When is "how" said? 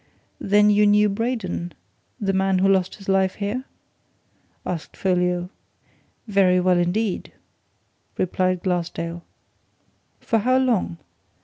10.39-10.57